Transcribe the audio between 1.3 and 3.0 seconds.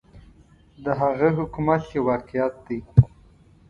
حکومت یو واقعیت دی.